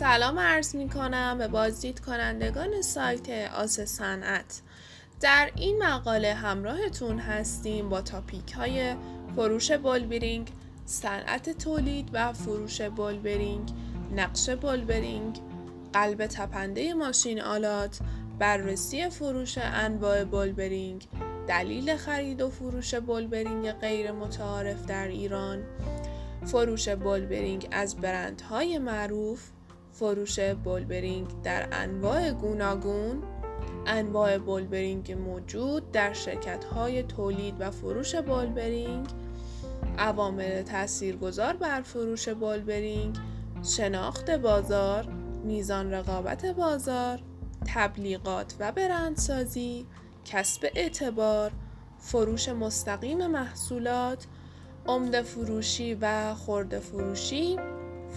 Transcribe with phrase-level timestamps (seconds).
[0.00, 4.62] سلام عرض می کنم به بازدید کنندگان سایت آس صنعت.
[5.20, 8.94] در این مقاله همراهتون هستیم با topic های
[9.36, 10.48] فروش بولبرینگ
[10.84, 13.70] صنعت تولید و فروش بولبرینگ
[14.16, 15.40] نقش بولبرینگ
[15.92, 17.98] قلب تپنده ماشین آلات
[18.38, 21.08] بررسی فروش انواع بولبرینگ
[21.48, 25.62] دلیل خرید و فروش بولبرینگ غیر متعارف در ایران.
[26.46, 29.50] فروش بولبرینگ از برندهای معروف
[30.00, 33.22] فروش بولبرینگ در انواع گوناگون
[33.86, 39.06] انواع بولبرینگ موجود در شرکت های تولید و فروش بولبرینگ
[39.98, 43.16] عوامل تاثیرگذار بر فروش بولبرینگ
[43.62, 45.06] شناخت بازار
[45.44, 47.20] میزان رقابت بازار
[47.74, 49.86] تبلیغات و برندسازی
[50.24, 51.52] کسب اعتبار
[51.98, 54.26] فروش مستقیم محصولات
[54.86, 57.56] عمده فروشی و خورده فروشی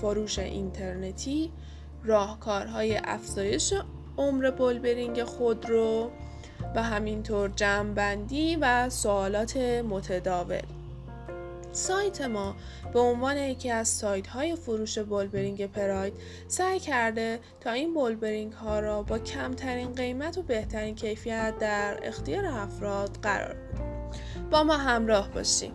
[0.03, 1.51] فروش اینترنتی
[2.03, 3.73] راهکارهای افزایش
[4.17, 6.11] عمر بولبرینگ خودرو
[6.75, 10.61] و همینطور جمعبندی و سوالات متداول.
[11.71, 12.55] سایت ما
[12.93, 16.13] به عنوان یکی از سایت های فروش بولبرینگ پراید
[16.47, 22.45] سعی کرده تا این بولبرینگ ها را با کمترین قیمت و بهترین کیفیت در اختیار
[22.45, 23.83] افراد قرار بده.
[24.51, 25.73] با ما همراه باشیم